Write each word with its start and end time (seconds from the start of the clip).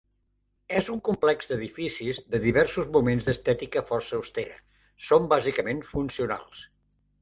És 0.79 0.87
un 0.93 1.01
complex 1.09 1.49
d'edificis 1.51 2.23
de 2.37 2.41
diversos 2.47 2.91
moments 2.97 3.29
d'estètica 3.31 3.87
força 3.93 4.21
austera, 4.23 4.61
són 5.13 5.33
bàsicament 5.39 5.89
funcionals. 5.97 6.71